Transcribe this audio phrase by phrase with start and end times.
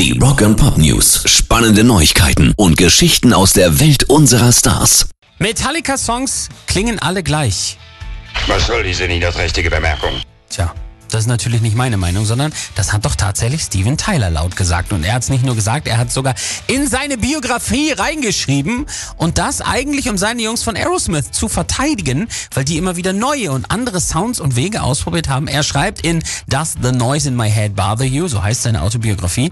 [0.00, 1.24] Die Rock and Pop News.
[1.26, 5.10] Spannende Neuigkeiten und Geschichten aus der Welt unserer Stars.
[5.38, 7.76] Metallica-Songs klingen alle gleich.
[8.46, 10.22] Was soll diese niederträchtige Bemerkung?
[11.10, 14.92] Das ist natürlich nicht meine Meinung, sondern das hat doch tatsächlich Steven Tyler laut gesagt.
[14.92, 16.34] Und er hat es nicht nur gesagt, er hat sogar
[16.66, 18.86] in seine Biografie reingeschrieben.
[19.16, 23.52] Und das eigentlich, um seine Jungs von Aerosmith zu verteidigen, weil die immer wieder neue
[23.52, 25.48] und andere Sounds und Wege ausprobiert haben.
[25.48, 28.28] Er schreibt in Does the Noise in My Head Bother You?
[28.28, 29.50] So heißt seine Autobiografie.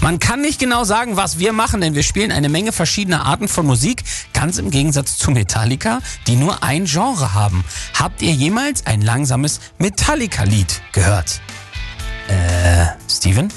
[0.00, 3.48] Man kann nicht genau sagen, was wir machen, denn wir spielen eine Menge verschiedener Arten
[3.48, 4.04] von Musik,
[4.38, 7.64] ganz im Gegensatz zu Metallica, die nur ein Genre haben.
[7.98, 11.40] Habt ihr jemals ein langsames Metallica-Lied gehört?
[12.28, 13.52] Äh, Steven?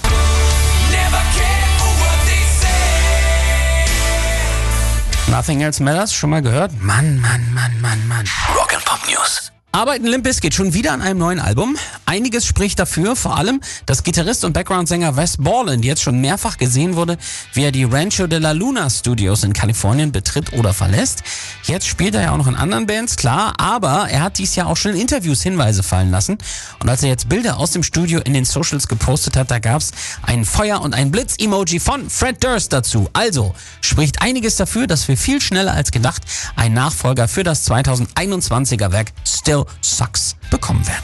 [5.27, 6.71] Nothing Else Matters, schon mal gehört?
[6.81, 8.25] Mann, Mann, Mann, Mann, Mann.
[8.55, 9.51] Rock and Pop News.
[9.73, 11.77] Arbeiten Limp Bizkit schon wieder an einem neuen Album.
[12.05, 16.97] Einiges spricht dafür, vor allem, dass Gitarrist und Background-Sänger Wes Borland jetzt schon mehrfach gesehen
[16.97, 17.17] wurde,
[17.53, 21.23] wie er die Rancho de la Luna Studios in Kalifornien betritt oder verlässt.
[21.63, 24.67] Jetzt spielt er ja auch noch in anderen Bands, klar, aber er hat dies Jahr
[24.67, 26.37] auch schon in Interviews Hinweise fallen lassen.
[26.81, 29.91] Und als er jetzt Bilder aus dem Studio in den Socials gepostet hat, da gab's
[30.21, 33.09] ein Feuer- und ein Blitz-Emoji von Fred Durst dazu.
[33.13, 36.23] Also spricht einiges dafür, dass wir viel schneller als gedacht
[36.57, 41.03] einen Nachfolger für das 2021er Werk Still Sucks bekommen werden.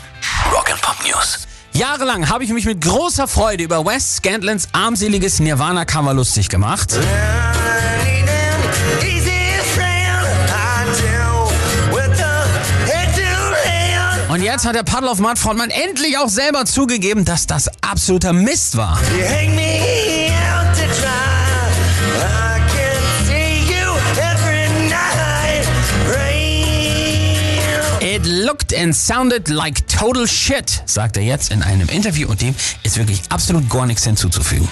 [0.51, 1.47] Rock and Pop News.
[1.73, 6.97] Jahrelang habe ich mich mit großer Freude über Wes Scantlands armseliges Nirvana-Cover lustig gemacht.
[14.29, 18.33] Und jetzt hat der Puddle of Mud Frontmann endlich auch selber zugegeben, dass das absoluter
[18.33, 18.99] Mist war.
[27.99, 32.53] It looked and sounded like total shit, sagt er jetzt in einem Interview und dem
[32.83, 34.67] ist wirklich absolut gar nichts hinzuzufügen.